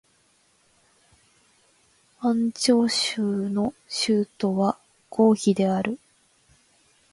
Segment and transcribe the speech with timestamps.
[2.21, 3.21] 安徽省
[3.53, 4.79] の省都は
[5.11, 5.99] 合肥である